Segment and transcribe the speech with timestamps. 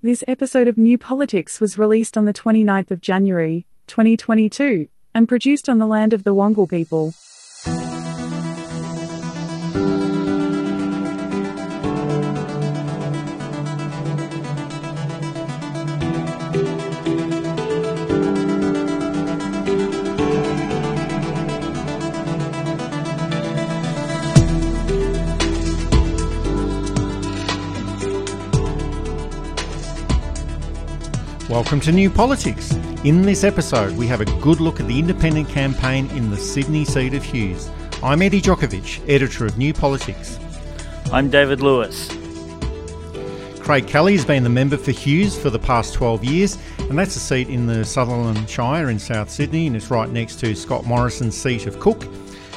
[0.00, 5.68] This episode of New Politics was released on the 29th of January, 2022, and produced
[5.68, 7.14] on the land of the Wangal people.
[31.58, 32.72] Welcome to New Politics.
[33.02, 36.84] In this episode, we have a good look at the independent campaign in the Sydney
[36.84, 37.68] seat of Hughes.
[38.00, 40.38] I'm Eddie Djokovic, editor of New Politics.
[41.12, 42.10] I'm David Lewis.
[43.58, 47.16] Craig Kelly has been the member for Hughes for the past 12 years, and that's
[47.16, 50.86] a seat in the Sutherland Shire in South Sydney, and it's right next to Scott
[50.86, 52.06] Morrison's seat of Cook.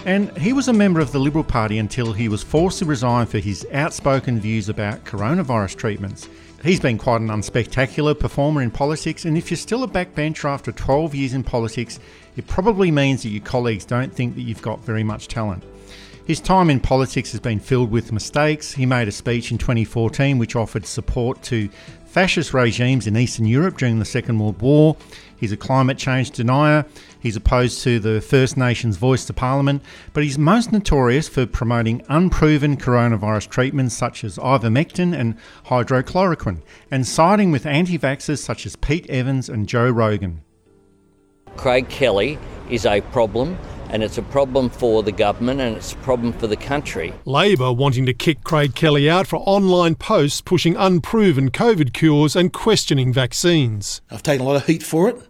[0.06, 3.26] And he was a member of the Liberal Party until he was forced to resign
[3.26, 6.30] for his outspoken views about coronavirus treatments.
[6.64, 10.72] He's been quite an unspectacular performer in politics, and if you're still a backbencher after
[10.72, 12.00] 12 years in politics,
[12.38, 15.64] it probably means that your colleagues don't think that you've got very much talent.
[16.26, 18.74] His time in politics has been filled with mistakes.
[18.74, 21.68] He made a speech in 2014 which offered support to
[22.06, 24.96] fascist regimes in Eastern Europe during the Second World War.
[25.42, 26.86] He's a climate change denier.
[27.20, 29.82] He's opposed to the First Nations voice to Parliament,
[30.14, 37.08] but he's most notorious for promoting unproven coronavirus treatments such as ivermectin and hydroxychloroquine, and
[37.08, 40.42] siding with anti vaxxers such as Pete Evans and Joe Rogan.
[41.58, 42.38] Craig Kelly
[42.70, 43.58] is a problem,
[43.92, 47.14] and it's a problem for the government and it's a problem for the country.
[47.26, 52.54] Labor wanting to kick Craig Kelly out for online posts pushing unproven COVID cures and
[52.54, 54.02] questioning vaccines.
[54.10, 55.22] I've taken a lot of heat for it,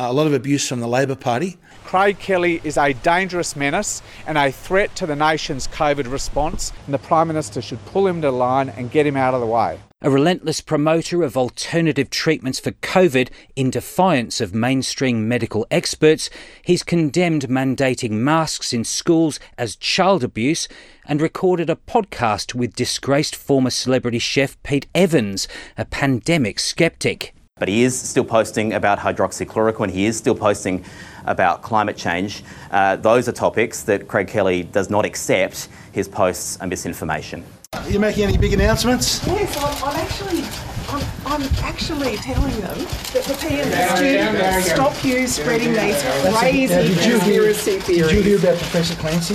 [0.00, 1.58] uh, a lot of abuse from the Labor Party.
[1.84, 6.94] Craig Kelly is a dangerous menace and a threat to the nation's COVID response, and
[6.94, 9.46] the Prime Minister should pull him to the line and get him out of the
[9.46, 9.78] way.
[10.00, 16.30] A relentless promoter of alternative treatments for COVID in defiance of mainstream medical experts,
[16.64, 20.66] he's condemned mandating masks in schools as child abuse
[21.04, 25.46] and recorded a podcast with disgraced former celebrity chef Pete Evans,
[25.76, 27.34] a pandemic skeptic.
[27.60, 30.82] But he is still posting about hydroxychloroquine, he is still posting
[31.26, 32.42] about climate change.
[32.70, 35.68] Uh, those are topics that Craig Kelly does not accept.
[35.92, 37.44] His posts are misinformation.
[37.74, 39.24] Are you making any big announcements?
[39.26, 40.42] Yes, I'm, I'm actually,
[40.88, 42.78] I'm, I'm actually telling them
[43.12, 46.02] that the PM has to stop you spreading these
[46.38, 48.10] crazy Now, did you hear- conspiracy theories.
[48.10, 49.34] Did you hear about Professor Clancy?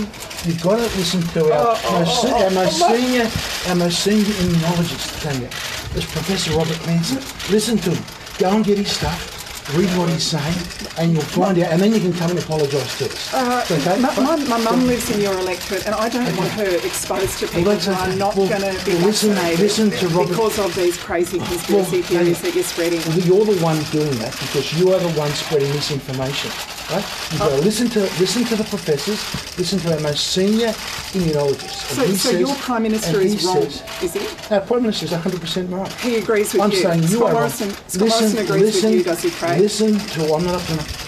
[0.50, 3.76] You've got to listen to our, Oh, most, oh, oh, our most oh, senior, our
[3.76, 5.22] most senior immunologist,
[5.96, 7.16] It's Professor Robert Clancy.
[7.52, 8.04] Listen to him.
[8.38, 9.32] Go and get his stuff.
[9.76, 10.56] Read what he's saying,
[11.00, 11.72] and you'll find out.
[11.72, 13.34] And then you can come and apologise to us.
[13.34, 14.00] Uh, okay?
[14.00, 17.48] my, my, my mum lives in your electorate, and I don't want her exposed to
[17.48, 18.16] people that's who are okay.
[18.16, 22.02] not Well, going to be well, listen- listen to Robert- because of these crazy conspiracy
[22.02, 23.00] Well, theories that you're spreading.
[23.08, 26.52] Well, You're the one doing that because you are the one spreading misinformation.
[26.92, 27.04] Right?
[27.32, 27.60] You've got to oh.
[27.62, 29.20] listen to listen to the professors,
[29.58, 30.70] listen to our most senior
[31.18, 31.96] immunologists.
[31.96, 34.54] So, so says- your Prime Minister is wrong, says- is he?
[34.54, 35.92] Our Prime Minister is 100% right.
[35.94, 36.62] He agrees with you.
[36.62, 36.78] I'm you.
[36.78, 37.34] saying you Scott are wrong.
[37.34, 39.62] Morrison, Scott Morrison agrees with you, does he, Craig?
[39.62, 41.05] Listen to, I'm not going to,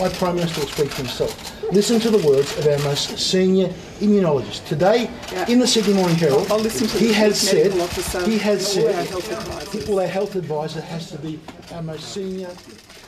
[0.00, 1.72] my Prime Minister will speak for himself.
[1.72, 3.68] Listen to the words of our most senior
[4.00, 4.66] immunologist.
[4.66, 5.48] Today, Yeah.
[5.48, 8.94] in the Sydney Morning Herald, I'll listen to he has said, Officer he has said,
[8.94, 9.88] our health advisors.
[9.88, 11.38] well, our health advisor has to be
[11.72, 12.48] our most senior.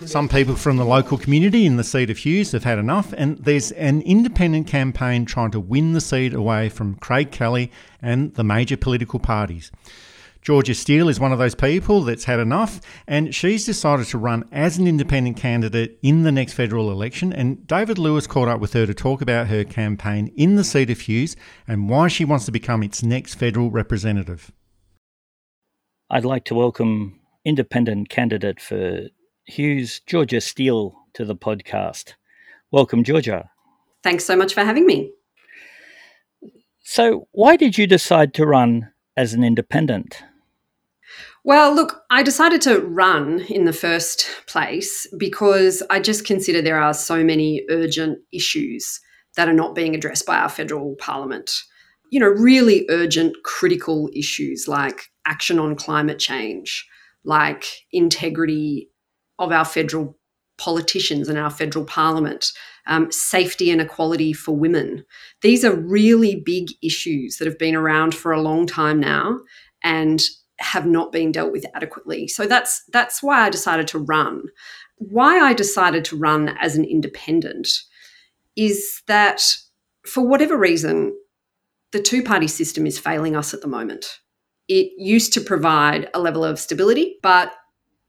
[0.04, 3.38] Some people from the local community in the seat of Hughes have had enough, and
[3.38, 7.70] there's an independent campaign trying to win the seat away from Craig Kelly
[8.00, 9.70] and the major political parties.
[10.42, 14.42] Georgia Steele is one of those people that's had enough, and she's decided to run
[14.50, 17.32] as an independent candidate in the next federal election.
[17.32, 20.90] And David Lewis caught up with her to talk about her campaign in the seat
[20.90, 21.36] of Hughes
[21.68, 24.50] and why she wants to become its next federal representative.
[26.10, 29.02] I'd like to welcome independent candidate for
[29.44, 32.14] Hughes, Georgia Steele, to the podcast.
[32.72, 33.48] Welcome, Georgia.
[34.02, 35.12] Thanks so much for having me.
[36.80, 40.24] So, why did you decide to run as an independent?
[41.44, 46.80] Well, look, I decided to run in the first place because I just consider there
[46.80, 49.00] are so many urgent issues
[49.36, 51.50] that are not being addressed by our federal parliament.
[52.10, 56.86] You know, really urgent, critical issues like action on climate change,
[57.24, 58.88] like integrity
[59.38, 60.16] of our federal
[60.58, 62.52] politicians and our federal parliament,
[62.86, 65.04] um, safety and equality for women.
[65.40, 69.40] These are really big issues that have been around for a long time now
[69.82, 70.22] and
[70.62, 72.28] have not been dealt with adequately.
[72.28, 74.44] So that's that's why I decided to run.
[74.96, 77.68] Why I decided to run as an independent
[78.56, 79.42] is that
[80.06, 81.16] for whatever reason
[81.92, 84.06] the two-party system is failing us at the moment.
[84.68, 87.52] It used to provide a level of stability, but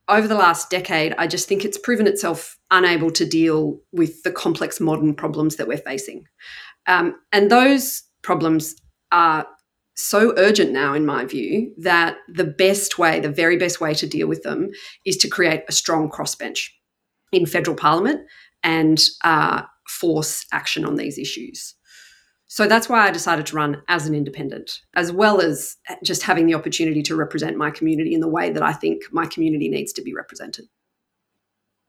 [0.08, 4.32] over the last decade, I just think it's proven itself unable to deal with the
[4.32, 6.26] complex modern problems that we're facing.
[6.88, 8.76] Um, and those problems
[9.12, 9.48] are
[9.96, 14.08] so urgent now, in my view, that the best way, the very best way to
[14.08, 14.70] deal with them
[15.06, 16.70] is to create a strong crossbench
[17.32, 18.22] in federal parliament
[18.64, 21.76] and uh, force action on these issues.
[22.48, 26.46] So that's why I decided to run as an independent, as well as just having
[26.46, 29.92] the opportunity to represent my community in the way that I think my community needs
[29.94, 30.66] to be represented.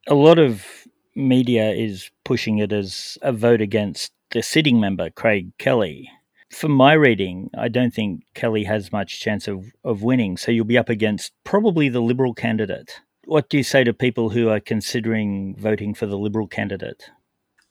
[0.07, 0.67] A lot of
[1.15, 6.11] media is pushing it as a vote against the sitting member, Craig Kelly.
[6.55, 10.65] From my reading, I don't think Kelly has much chance of, of winning, so you'll
[10.65, 13.01] be up against probably the Liberal candidate.
[13.25, 17.11] What do you say to people who are considering voting for the Liberal candidate?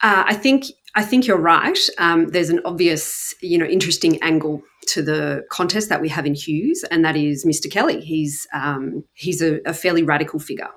[0.01, 0.65] Uh, I think
[0.95, 1.79] I think you're right.
[1.97, 6.35] Um, there's an obvious, you know, interesting angle to the contest that we have in
[6.35, 7.71] Hughes, and that is Mr.
[7.71, 8.01] Kelly.
[8.01, 10.69] He's um, he's a, a fairly radical figure.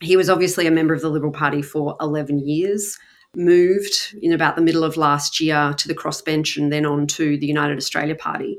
[0.00, 2.96] He was obviously a member of the Liberal Party for 11 years.
[3.36, 7.38] Moved in about the middle of last year to the crossbench and then on to
[7.38, 8.58] the United Australia Party.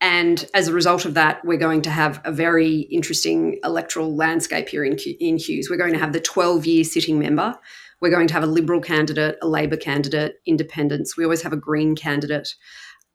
[0.00, 4.68] And as a result of that, we're going to have a very interesting electoral landscape
[4.68, 5.68] here in, in Hughes.
[5.70, 7.58] We're going to have the 12 year sitting member
[8.00, 11.16] we're going to have a Liberal candidate, a Labor candidate, independents.
[11.16, 12.54] We always have a Green candidate.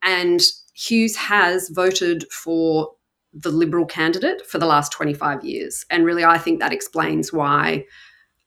[0.02, 0.42] And
[0.74, 2.92] Hughes has voted for
[3.32, 5.84] the Liberal candidate for the last 25 years.
[5.90, 7.86] And really, I think that explains why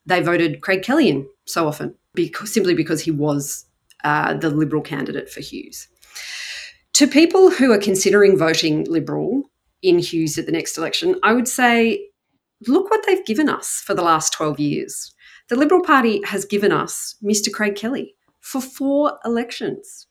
[0.06, 3.65] they voted Craig Kelly in so often, because, simply because he was
[4.03, 5.88] uh, the Liberal candidate for Hughes.
[6.94, 9.44] To people who are considering voting Liberal
[9.81, 12.07] in Hughes at the next election, I would say
[12.67, 15.13] look what they've given us for the last 12 years.
[15.50, 17.51] The Liberal Party has given us Mr.
[17.51, 20.07] Craig Kelly for four elections.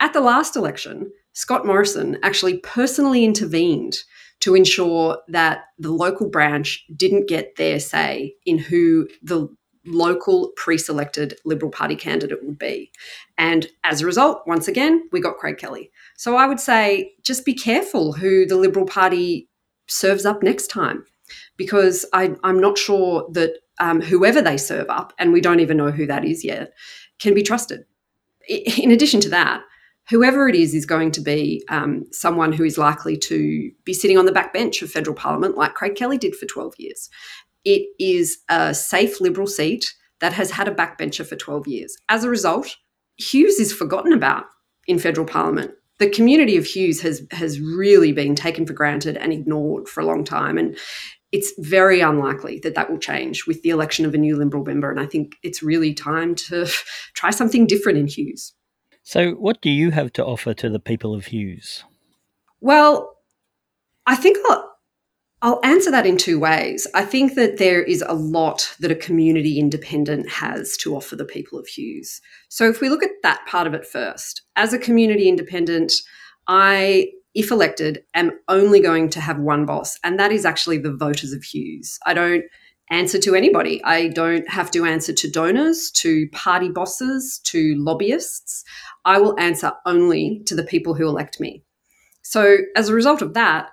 [0.00, 3.98] At the last election, Scott Morrison actually personally intervened
[4.40, 9.48] to ensure that the local branch didn't get their say in who the
[9.88, 12.90] local pre selected Liberal Party candidate would be.
[13.36, 15.90] And as a result, once again, we got Craig Kelly.
[16.16, 19.48] So I would say just be careful who the Liberal Party
[19.86, 21.04] serves up next time
[21.56, 25.76] because I, am not sure that um, whoever they serve up, and we don't even
[25.76, 26.72] know who that is yet,
[27.18, 27.84] can be trusted.
[28.48, 29.62] In addition to that,
[30.08, 34.18] whoever it is is going to be um, someone who is likely to be sitting
[34.18, 37.10] on the back bench of federal parliament, like Craig Kelly did for 12 years.
[37.64, 41.96] It is a safe Liberal seat that has had a backbencher for 12 years.
[42.08, 42.76] As a result,
[43.18, 44.44] Hughes is forgotten about
[44.86, 45.72] in federal parliament.
[45.98, 50.06] The community of Hughes has has really been taken for granted and ignored for a
[50.06, 50.78] long time, and
[51.32, 54.90] it's very unlikely that that will change with the election of a new Liberal member.
[54.90, 56.66] And I think it's really time to
[57.14, 58.54] try something different in Hughes.
[59.08, 61.82] So, what do you have to offer to the people of Hughes?
[62.60, 63.16] Well,
[64.06, 64.70] I think I'll,
[65.40, 66.86] I'll answer that in two ways.
[66.92, 71.24] I think that there is a lot that a community independent has to offer the
[71.24, 72.20] people of Hughes.
[72.50, 75.94] So, if we look at that part of it first, as a community independent,
[76.46, 80.94] I if elected, am only going to have one boss, and that is actually the
[80.94, 81.98] voters of Hughes.
[82.04, 82.44] I don't
[82.90, 83.82] answer to anybody.
[83.84, 88.64] I don't have to answer to donors, to party bosses, to lobbyists.
[89.04, 91.62] I will answer only to the people who elect me.
[92.22, 93.68] So, as a result of that,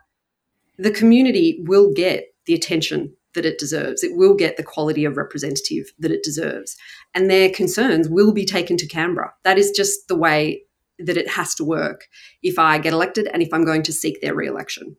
[0.78, 4.04] the community will get the attention that it deserves.
[4.04, 6.76] It will get the quality of representative that it deserves.
[7.14, 9.34] And their concerns will be taken to Canberra.
[9.44, 10.64] That is just the way
[11.00, 12.08] that it has to work
[12.42, 14.96] if I get elected and if I'm going to seek their re-election.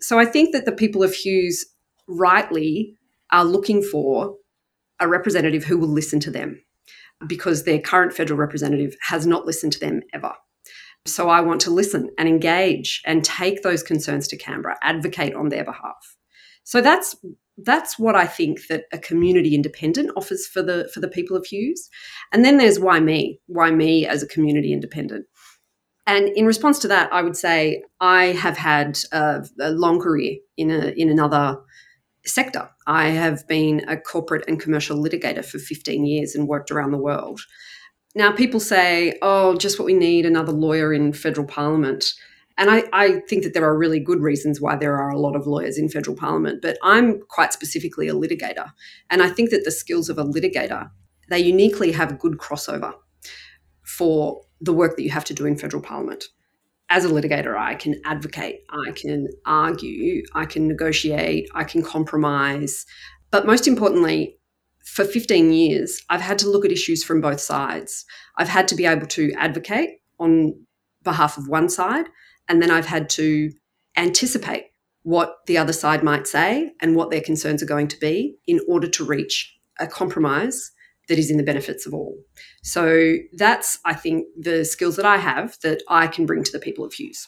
[0.00, 1.64] So I think that the people of Hughes
[2.06, 2.96] rightly
[3.32, 4.36] are looking for
[5.00, 6.62] a representative who will listen to them
[7.26, 10.32] because their current federal representative has not listened to them ever.
[11.06, 15.48] So I want to listen and engage and take those concerns to Canberra, advocate on
[15.48, 16.16] their behalf.
[16.64, 17.16] So that's
[17.62, 21.46] that's what I think that a community independent offers for the for the people of
[21.46, 21.88] Hughes.
[22.32, 23.40] And then there's why me?
[23.46, 25.26] Why me as a community independent?
[26.06, 30.36] And in response to that, I would say I have had a, a long career
[30.56, 31.58] in a in another
[32.26, 32.68] sector.
[32.86, 36.98] I have been a corporate and commercial litigator for 15 years and worked around the
[36.98, 37.40] world.
[38.14, 42.12] Now, people say, oh, just what we need another lawyer in federal parliament.
[42.58, 45.34] And I, I, think that there are really good reasons why there are a lot
[45.34, 48.72] of lawyers in federal parliament, but I'm quite specifically a litigator.
[49.08, 50.90] And I think that the skills of a litigator,
[51.30, 52.92] they uniquely have good crossover
[53.82, 56.24] for the work that you have to do in federal parliament.
[56.90, 62.84] As a litigator, I can advocate, I can argue, I can negotiate, I can compromise.
[63.30, 64.36] But most importantly,
[64.84, 68.04] for 15 years, I've had to look at issues from both sides.
[68.36, 70.66] I've had to be able to advocate on
[71.04, 72.06] behalf of one side
[72.48, 73.52] and then I've had to
[73.96, 74.64] anticipate
[75.02, 78.60] what the other side might say and what their concerns are going to be in
[78.68, 80.72] order to reach a compromise
[81.10, 82.16] that is in the benefits of all.
[82.62, 86.60] So that's, I think, the skills that I have that I can bring to the
[86.60, 87.26] people of Hughes.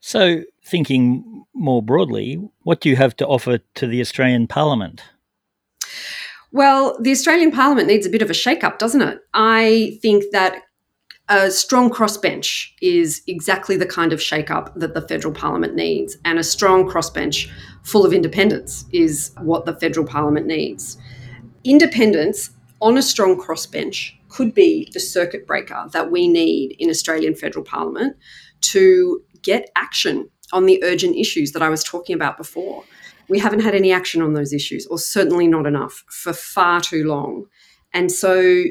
[0.00, 5.02] So, thinking more broadly, what do you have to offer to the Australian Parliament?
[6.52, 9.20] Well, the Australian Parliament needs a bit of a shake up, doesn't it?
[9.32, 10.62] I think that
[11.30, 16.38] a strong crossbench is exactly the kind of shake-up that the federal parliament needs, and
[16.38, 17.48] a strong crossbench
[17.82, 20.98] full of independents is what the federal parliament needs.
[21.64, 27.34] Independents on a strong crossbench could be the circuit breaker that we need in Australian
[27.34, 28.16] federal parliament
[28.60, 32.84] to get action on the urgent issues that I was talking about before.
[33.28, 37.04] We haven't had any action on those issues, or certainly not enough, for far too
[37.04, 37.46] long.
[37.92, 38.64] And so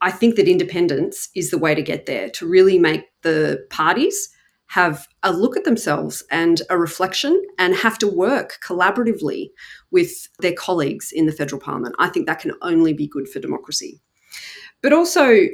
[0.00, 4.28] I think that independence is the way to get there, to really make the parties
[4.66, 9.50] have a look at themselves and a reflection and have to work collaboratively
[9.92, 11.94] with their colleagues in the federal parliament.
[11.98, 14.00] I think that can only be good for democracy.
[14.82, 15.46] But also,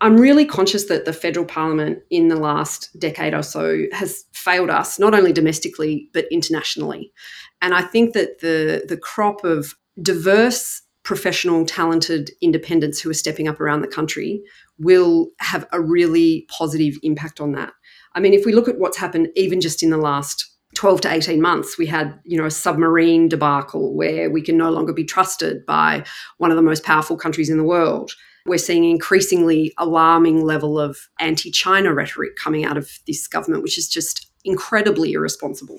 [0.00, 4.70] I'm really conscious that the federal parliament in the last decade or so has failed
[4.70, 7.12] us, not only domestically, but internationally.
[7.60, 13.48] And I think that the, the crop of diverse professional, talented independents who are stepping
[13.48, 14.42] up around the country
[14.78, 17.72] will have a really positive impact on that.
[18.14, 21.12] I mean, if we look at what's happened even just in the last 12 to
[21.12, 25.04] 18 months, we had, you know, a submarine debacle where we can no longer be
[25.04, 26.04] trusted by
[26.38, 28.12] one of the most powerful countries in the world.
[28.46, 33.88] We're seeing increasingly alarming level of anti-China rhetoric coming out of this government, which is
[33.88, 35.78] just incredibly irresponsible.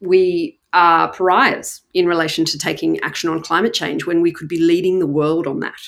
[0.00, 4.60] We are pariahs in relation to taking action on climate change when we could be
[4.60, 5.80] leading the world on that.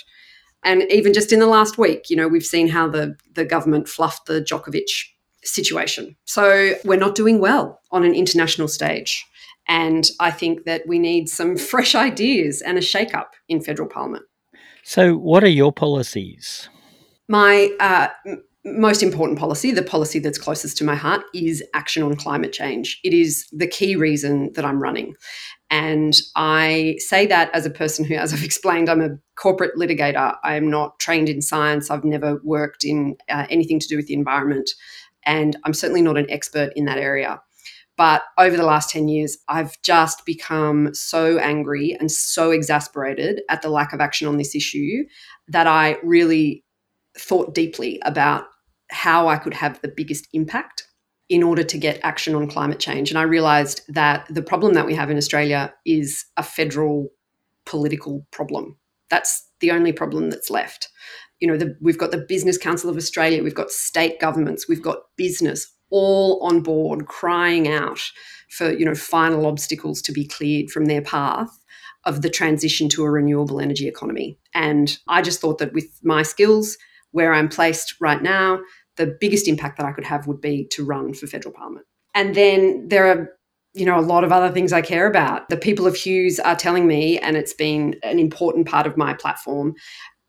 [0.65, 3.89] And even just in the last week, you know, we've seen how the, the government
[3.89, 5.12] fluffed the Djokovic
[5.45, 6.17] situation.
[6.25, 9.25] So we're not doing well on an international stage.
[9.69, 14.25] And I think that we need some fresh ideas and a shake-up in federal parliament.
[14.85, 16.69] So, what are your policies?
[17.29, 18.09] My uh,
[18.65, 23.01] most important policy, the policy that's closest to my heart, is action on climate change.
[23.05, 25.15] It is the key reason that I'm running.
[25.71, 30.37] And I say that as a person who, as I've explained, I'm a corporate litigator.
[30.45, 31.91] I am not trained in science.
[31.91, 34.71] I've never worked in uh, anything to do with the environment.
[35.27, 37.41] And I'm certainly not an expert in that area.
[37.97, 43.63] But over the last 10 years, I've just become so angry and so exasperated at
[43.63, 45.05] the lack of action on this issue
[45.49, 46.65] that I really
[47.17, 48.45] thought deeply about
[48.91, 50.87] how I could have the biggest impact
[51.29, 53.11] in order to get action on climate change.
[53.11, 57.09] And I realized that the problem that we have in Australia is a federal
[57.65, 58.77] political problem.
[59.09, 60.89] That's the only problem that's left.
[61.43, 64.81] You know, the, we've got the Business Council of Australia, we've got state governments, we've
[64.81, 68.01] got business all on board crying out
[68.49, 71.51] for, you know, final obstacles to be cleared from their path
[72.05, 74.39] of the transition to a renewable energy economy.
[74.55, 76.79] And I just thought that with my skills,
[77.11, 78.61] where I'm placed right now,
[78.97, 81.87] the biggest impact that I could have would be to run for federal parliament.
[82.15, 83.29] And then there are
[83.75, 85.49] you know a lot of other things I care about.
[85.49, 89.15] The people of Hughes are telling me and it's been an important part of my
[89.15, 89.75] platform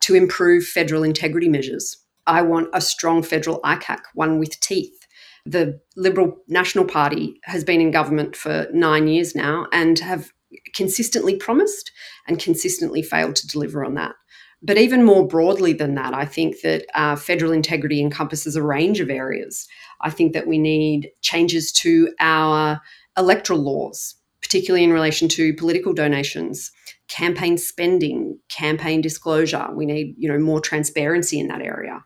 [0.04, 1.98] to improve federal integrity measures.
[2.28, 5.08] I want a strong federal ICAC, one with teeth.
[5.46, 10.32] The Liberal National Party has been in government for 9 years now and have
[10.76, 11.92] consistently promised
[12.28, 14.14] and consistently failed to deliver on that.
[14.62, 19.02] But even more broadly than that, I think that uh, federal integrity encompasses a range
[19.02, 19.68] of areas.
[20.02, 22.82] I think that we need changes to our
[23.18, 26.72] electoral laws, particularly in relation to political donations,
[27.10, 29.68] campaign spending, campaign disclosure.
[29.74, 32.04] We need, you know, more transparency in that area.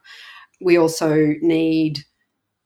[0.62, 2.00] We also need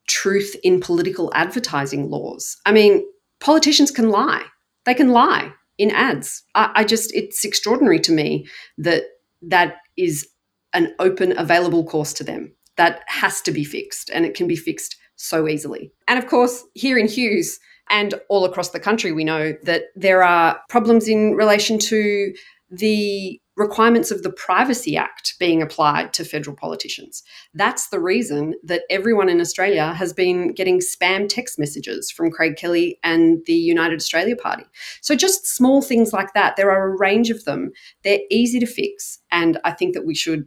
[0.08, 2.58] truth in political advertising laws.
[2.66, 3.06] I mean,
[3.40, 4.44] politicians can lie.
[4.86, 6.44] They can lie in ads.
[6.56, 8.48] I, I just, it's extraordinary to me
[8.78, 9.04] that
[9.42, 10.28] that is
[10.74, 12.56] an open, available course to them.
[12.78, 15.92] That has to be fixed, and it can be fixed so easily.
[16.08, 17.60] And of course, here in Hughes
[17.90, 22.34] and all across the country, we know that there are problems in relation to
[22.70, 27.22] the requirements of the Privacy Act being applied to federal politicians.
[27.54, 32.56] That's the reason that everyone in Australia has been getting spam text messages from Craig
[32.56, 34.64] Kelly and the United Australia Party.
[35.02, 36.56] So, just small things like that.
[36.56, 37.72] There are a range of them.
[38.04, 39.20] They're easy to fix.
[39.32, 40.46] And I think that we should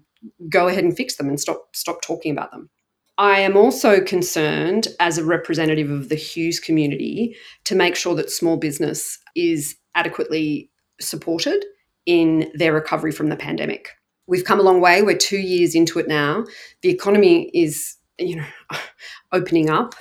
[0.49, 2.71] go ahead and fix them and stop, stop talking about them.
[3.17, 8.31] I am also concerned as a representative of the Hughes community to make sure that
[8.31, 11.65] small business is adequately supported
[12.07, 13.91] in their recovery from the pandemic.
[14.27, 15.03] We've come a long way.
[15.03, 16.45] We're two years into it now.
[16.83, 18.47] The economy is, you know,
[19.33, 19.95] opening up.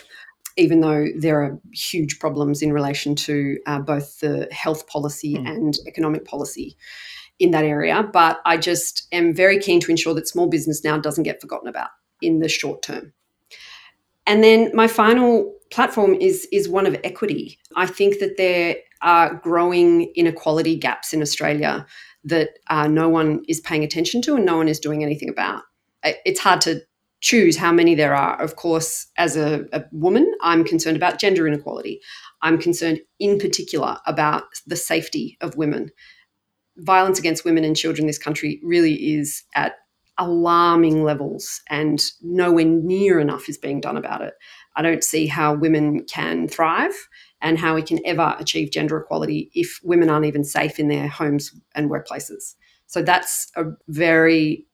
[0.56, 5.50] even though there are huge problems in relation to uh, both the health policy mm.
[5.50, 6.78] and economic policy
[7.40, 8.04] in that area.
[8.14, 11.68] But I just am very keen to ensure that small business now doesn't get forgotten
[11.68, 11.90] about
[12.24, 13.14] in the short term.
[14.26, 17.60] And then my final platform is is one of equity.
[17.76, 21.86] I think that there are growing inequality gaps in Australia
[22.24, 25.64] that uh, no one is paying attention to and no one is doing anything about.
[26.04, 26.82] It's hard to
[27.20, 28.40] choose how many there are.
[28.42, 32.02] Of course, as a, a woman, I'm concerned about gender inequality.
[32.42, 35.90] I'm concerned in particular about the safety of women.
[36.78, 39.76] Violence against women and children in this country really is at
[40.18, 44.34] alarming levels, and nowhere near enough is being done about it.
[44.76, 46.94] I don't see how women can thrive
[47.42, 51.08] and how we can ever achieve gender equality if women aren't even safe in their
[51.08, 52.56] homes and workplaces.
[52.88, 54.66] So that's a very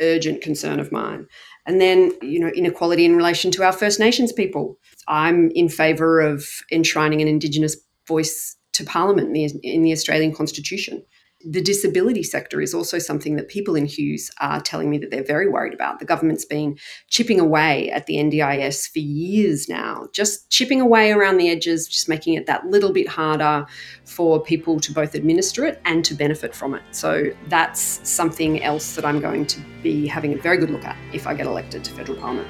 [0.00, 1.26] urgent concern of mine.
[1.66, 4.78] And then, you know, inequality in relation to our First Nations people.
[5.08, 7.76] I'm in favour of enshrining an Indigenous
[8.06, 11.02] voice to Parliament in the, in the Australian Constitution
[11.48, 15.22] the disability sector is also something that people in Hughes are telling me that they're
[15.22, 16.00] very worried about.
[16.00, 16.76] The government's been
[17.08, 22.08] chipping away at the NDIS for years now, just chipping away around the edges, just
[22.08, 23.64] making it that little bit harder
[24.04, 26.82] for people to both administer it and to benefit from it.
[26.90, 30.96] So that's something else that I'm going to be having a very good look at
[31.12, 32.48] if I get elected to federal parliament.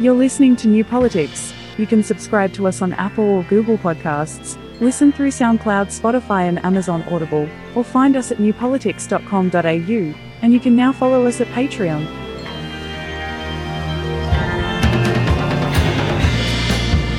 [0.00, 1.52] You're listening to New Politics.
[1.76, 6.62] You can subscribe to us on Apple or Google Podcasts Listen through SoundCloud, Spotify, and
[6.64, 12.04] Amazon Audible, or find us at newpolitics.com.au, and you can now follow us at Patreon.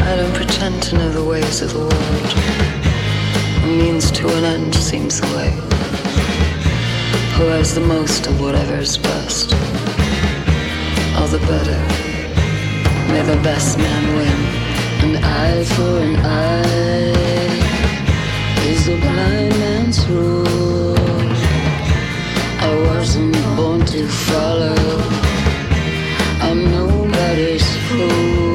[0.01, 1.93] I don't pretend to know the ways of the world.
[3.63, 5.51] A means to an end seems the way.
[7.38, 9.53] Who has the most of whatever is best?
[11.15, 11.79] All the better.
[13.13, 15.15] May the best man win.
[15.15, 17.32] An eye for an eye
[18.87, 20.97] a blind man's rule.
[22.59, 24.75] I wasn't born to follow.
[26.41, 28.52] I'm nobody's fool.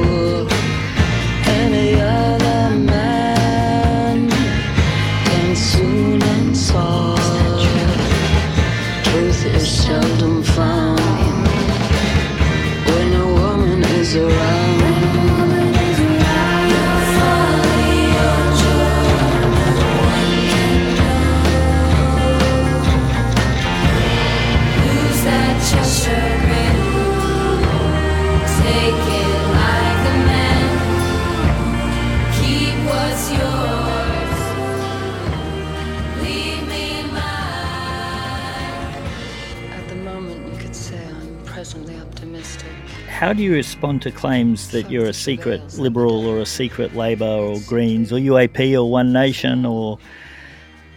[43.29, 47.27] How do you respond to claims that you're a secret Liberal or a secret Labor
[47.27, 49.99] or Greens or UAP or One Nation or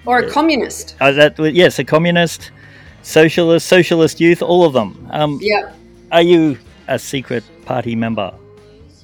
[0.07, 0.97] or a communist?
[0.99, 2.51] Uh, that yes, a communist,
[3.03, 5.07] socialist, socialist youth, all of them.
[5.11, 5.75] Um, yeah.
[6.11, 6.57] Are you
[6.88, 8.33] a secret party member?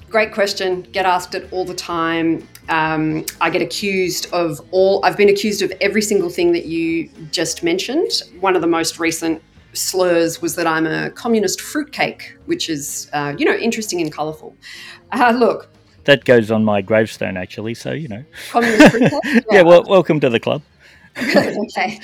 [0.09, 0.81] Great question.
[0.91, 2.47] Get asked it all the time.
[2.67, 5.05] Um, I get accused of all.
[5.05, 8.23] I've been accused of every single thing that you just mentioned.
[8.39, 13.35] One of the most recent slurs was that I'm a communist fruitcake, which is, uh,
[13.37, 14.55] you know, interesting and colourful.
[15.11, 15.69] Uh, look.
[16.05, 17.73] That goes on my gravestone, actually.
[17.73, 18.23] So, you know.
[18.51, 19.11] Communist fruitcake?
[19.25, 20.61] yeah, yeah well, welcome to the club.
[21.17, 21.99] okay.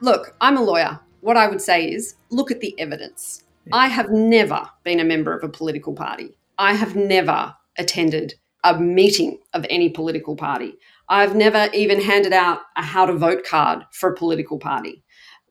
[0.00, 1.00] Look, I'm a lawyer.
[1.20, 3.44] What I would say is look at the evidence.
[3.66, 3.76] Yeah.
[3.76, 6.36] I have never been a member of a political party.
[6.58, 10.74] I have never attended a meeting of any political party.
[11.08, 15.04] I've never even handed out a how to vote card for a political party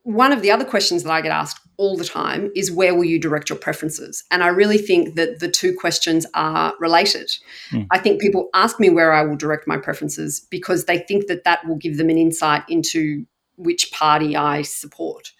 [0.06, 3.04] one of the other questions that I get asked all the time is where will
[3.04, 4.22] you direct your preferences?
[4.30, 7.28] And I really think that the two questions are related.
[7.72, 7.88] Mm.
[7.90, 11.42] I think people ask me where I will direct my preferences because they think that
[11.42, 15.32] that will give them an insight into which party I support.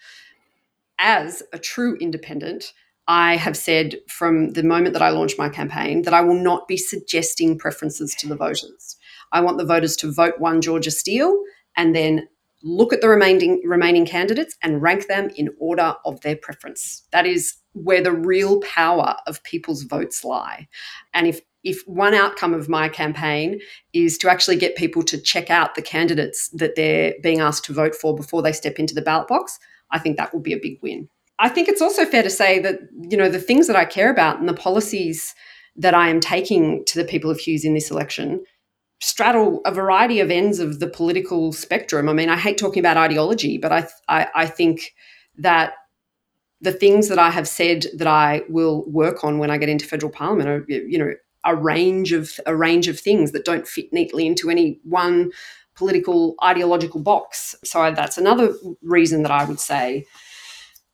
[0.99, 2.73] As a true independent,
[3.07, 6.67] I have said from the moment that I launched my campaign that I will not
[6.67, 8.97] be suggesting preferences to the voters.
[9.31, 11.41] I want the voters to vote one Georgia Steele
[11.77, 12.27] and then
[12.63, 17.03] look at the remaining remaining candidates and rank them in order of their preference.
[17.11, 20.67] That is where the real power of people's votes lie.
[21.13, 23.59] And if if one outcome of my campaign
[23.93, 27.73] is to actually get people to check out the candidates that they're being asked to
[27.73, 29.59] vote for before they step into the ballot box,
[29.91, 31.09] I think that will be a big win.
[31.39, 34.09] I think it's also fair to say that you know the things that I care
[34.11, 35.35] about and the policies
[35.75, 38.43] that I am taking to the people of Hughes in this election
[38.99, 42.09] straddle a variety of ends of the political spectrum.
[42.09, 44.95] I mean, I hate talking about ideology, but I, I, I think
[45.37, 45.73] that
[46.61, 49.85] the things that I have said that I will work on when I get into
[49.85, 51.13] federal parliament are, you know,
[51.45, 55.31] a range of a range of things that don't fit neatly into any one
[55.75, 57.55] political ideological box.
[57.63, 60.05] So that's another reason that I would say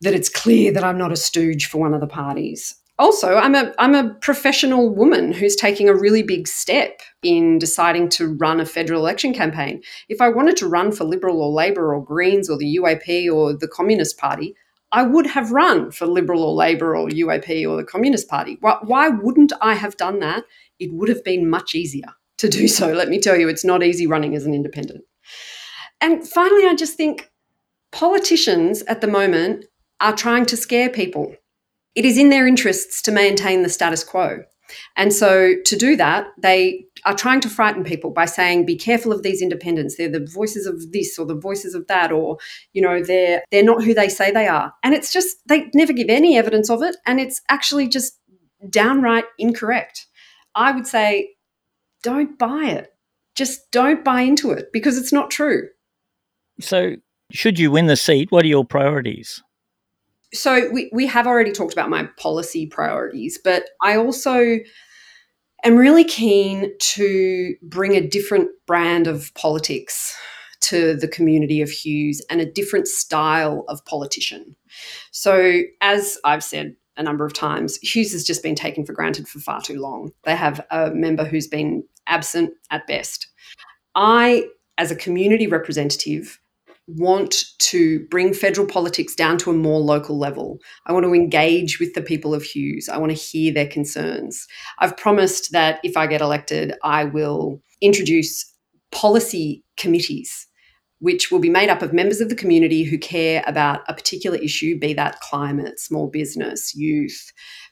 [0.01, 2.75] that it's clear that I'm not a stooge for one of the parties.
[2.99, 8.09] Also, I'm a I'm a professional woman who's taking a really big step in deciding
[8.09, 9.81] to run a federal election campaign.
[10.09, 13.53] If I wanted to run for Liberal or Labor or Greens or the UAP or
[13.53, 14.55] the Communist Party,
[14.91, 18.57] I would have run for Liberal or Labor or UAP or the Communist Party.
[18.61, 20.43] Why, why wouldn't I have done that?
[20.79, 22.93] It would have been much easier to do so.
[22.93, 25.03] Let me tell you, it's not easy running as an independent.
[25.99, 27.31] And finally, I just think
[27.91, 29.65] politicians at the moment
[29.99, 31.35] are trying to scare people.
[31.95, 34.43] It is in their interests to maintain the status quo.
[34.95, 39.11] And so to do that, they are trying to frighten people by saying, be careful
[39.11, 39.97] of these independents.
[39.97, 42.37] They're the voices of this or the voices of that, or,
[42.71, 44.73] you know, they're they're not who they say they are.
[44.83, 46.95] And it's just they never give any evidence of it.
[47.05, 48.19] And it's actually just
[48.69, 50.07] downright incorrect.
[50.55, 51.35] I would say
[52.01, 52.89] don't buy it.
[53.35, 55.69] Just don't buy into it because it's not true.
[56.59, 56.95] So,
[57.31, 59.41] should you win the seat, what are your priorities?
[60.33, 64.57] So, we, we have already talked about my policy priorities, but I also
[65.63, 70.15] am really keen to bring a different brand of politics
[70.61, 74.55] to the community of Hughes and a different style of politician.
[75.11, 79.27] So, as I've said a number of times, Hughes has just been taken for granted
[79.27, 80.11] for far too long.
[80.23, 83.27] They have a member who's been absent at best.
[83.95, 84.45] I,
[84.77, 86.39] as a community representative,
[86.87, 90.59] want to bring federal politics down to a more local level.
[90.85, 92.89] I want to engage with the people of Hughes.
[92.89, 94.45] I want to hear their concerns.
[94.79, 98.51] I've promised that if I get elected, I will introduce
[98.91, 100.47] policy committees
[101.03, 104.37] which will be made up of members of the community who care about a particular
[104.37, 107.29] issue, be that climate, small business, youth,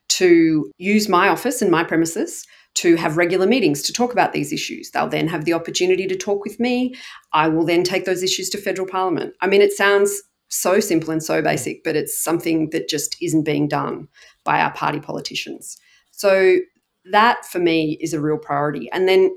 [0.10, 4.53] to use my office and my premises to have regular meetings to talk about these
[4.53, 4.91] issues.
[4.91, 6.95] They'll then have the opportunity to talk with me.
[7.34, 9.34] I will then take those issues to federal parliament.
[9.41, 13.43] I mean, it sounds so simple and so basic, but it's something that just isn't
[13.43, 14.07] being done
[14.43, 15.77] by our party politicians.
[16.12, 16.57] So
[17.05, 18.89] that for me is a real priority.
[18.91, 19.31] And then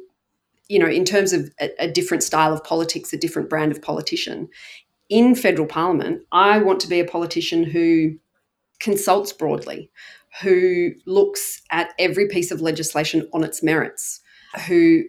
[0.68, 3.82] you know, in terms of a, a different style of politics, a different brand of
[3.82, 4.48] politician,
[5.08, 8.14] in federal parliament, I want to be a politician who
[8.80, 9.90] consults broadly,
[10.42, 14.20] who looks at every piece of legislation on its merits,
[14.66, 15.04] who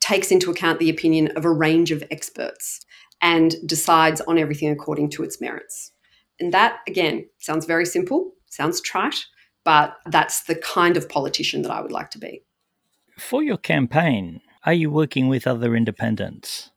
[0.00, 2.84] takes into account the opinion of a range of experts
[3.22, 5.92] and decides on everything according to its merits.
[6.38, 9.26] And that, again, sounds very simple, sounds trite,
[9.64, 12.42] but that's the kind of politician that I would like to be.
[13.18, 16.70] For your campaign, are you working with other independents?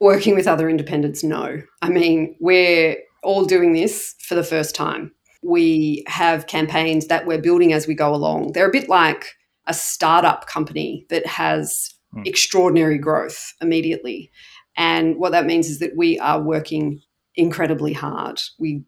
[0.00, 1.62] Working with other independents, no.
[1.82, 5.12] I mean, we're all doing this for the first time.
[5.44, 8.52] We have campaigns that we're building as we go along.
[8.52, 9.34] They're a bit like
[9.66, 12.26] a startup company that has mm.
[12.26, 14.30] extraordinary growth immediately.
[14.76, 17.00] And what that means is that we are working
[17.36, 18.40] incredibly hard.
[18.58, 18.84] We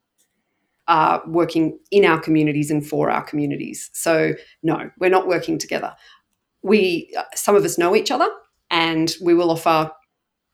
[0.88, 3.90] are working in our communities and for our communities.
[3.92, 5.94] So, no, we're not working together
[6.66, 8.28] we some of us know each other
[8.70, 9.90] and we will offer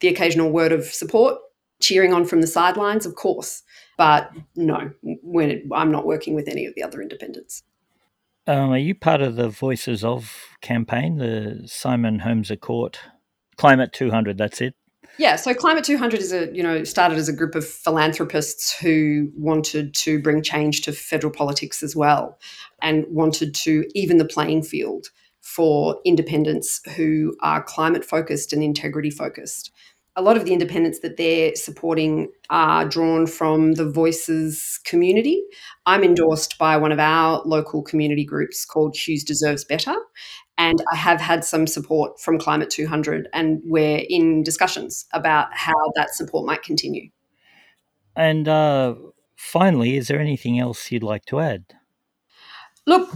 [0.00, 1.38] the occasional word of support
[1.80, 3.62] cheering on from the sidelines of course
[3.96, 4.90] but no
[5.74, 7.62] i'm not working with any of the other independents.
[8.44, 12.98] Um, are you part of the voices of campaign the simon holmes a court
[13.57, 14.74] climate 200 that's it?
[15.18, 19.31] Yeah, so Climate 200 is a, you know, started as a group of philanthropists who
[19.37, 22.38] wanted to bring change to federal politics as well
[22.81, 25.09] and wanted to even the playing field
[25.40, 29.70] for independents who are climate focused and integrity focused.
[30.14, 35.42] A lot of the independents that they're supporting are drawn from the Voices community.
[35.87, 39.94] I'm endorsed by one of our local community groups called Hughes Deserves Better.
[40.59, 45.72] And I have had some support from Climate 200, and we're in discussions about how
[45.96, 47.09] that support might continue.
[48.14, 48.94] And uh,
[49.37, 51.64] finally, is there anything else you'd like to add?
[52.87, 53.11] Look,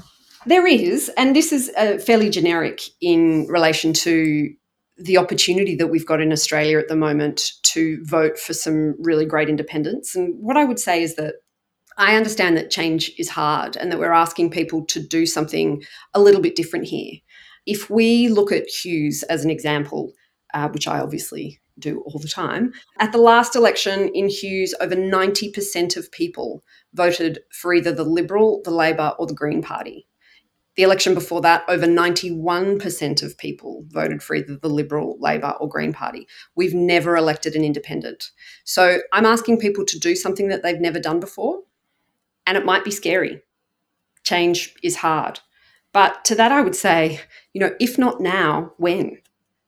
[0.47, 4.55] there is, and this is uh, fairly generic in relation to
[4.99, 9.27] the opportunity that we've got in Australia at the moment to vote for some really
[9.27, 10.17] great independents.
[10.17, 11.35] And what I would say is that
[11.99, 15.83] I understand that change is hard and that we're asking people to do something
[16.15, 17.15] a little bit different here.
[17.67, 20.13] If we look at Hughes as an example,
[20.55, 24.95] uh, which I obviously do all the time, at the last election in Hughes, over
[24.95, 26.63] 90% of people
[26.95, 30.07] voted for either the Liberal, the Labor, or the Green Party.
[30.77, 35.69] The election before that, over 91% of people voted for either the Liberal, Labor, or
[35.69, 36.29] Green Party.
[36.55, 38.31] We've never elected an independent.
[38.65, 41.63] So I'm asking people to do something that they've never done before.
[42.49, 43.43] and it might be scary.
[44.23, 45.41] Change is hard.
[45.93, 47.21] But to that, I would say,
[47.53, 49.19] you know, if not now, when?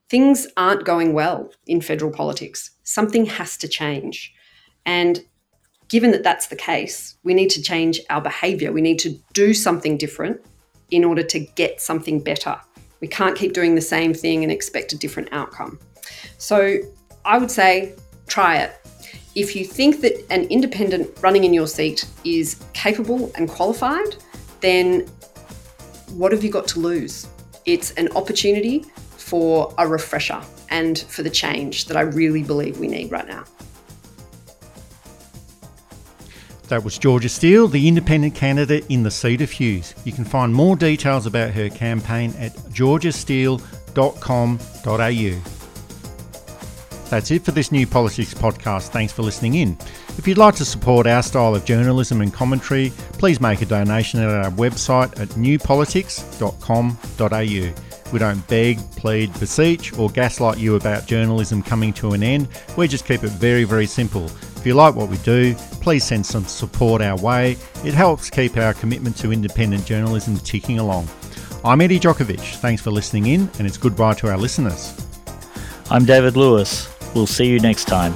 [0.08, 2.70] Things aren't going well in federal politics.
[2.84, 4.32] Something has to change.
[4.86, 5.24] And
[5.88, 8.70] given that that's the case, we need to change our behavior.
[8.70, 10.40] We need to do something different
[10.90, 12.58] in order to get something better.
[13.00, 15.78] We can't keep doing the same thing and expect a different outcome.
[16.38, 16.78] So
[17.24, 17.94] I would say
[18.26, 18.74] try it.
[19.34, 24.16] If you think that an independent running in your seat is capable and qualified,
[24.60, 25.06] then
[26.10, 27.28] what have you got to lose?
[27.66, 28.84] It's an opportunity
[29.16, 33.44] for a refresher and for the change that I really believe we need right now.
[36.68, 39.94] That was Georgia Steele, the independent candidate in the seat of Hughes.
[40.04, 45.52] You can find more details about her campaign at georgiasteele.com.au.
[47.08, 48.88] That's it for this new politics podcast.
[48.88, 49.78] Thanks for listening in.
[50.18, 54.20] If you'd like to support our style of journalism and commentary, please make a donation
[54.20, 58.12] at our website at newpolitics.com.au.
[58.12, 62.48] We don't beg, plead, beseech, or gaslight you about journalism coming to an end.
[62.76, 64.26] We just keep it very, very simple.
[64.56, 65.54] If you like what we do,
[65.88, 67.56] please send some support our way.
[67.82, 71.08] It helps keep our commitment to independent journalism ticking along.
[71.64, 72.56] I'm Eddie Djokovic.
[72.56, 74.94] Thanks for listening in, and it's goodbye to our listeners.
[75.90, 76.94] I'm David Lewis.
[77.14, 78.12] We'll see you next time.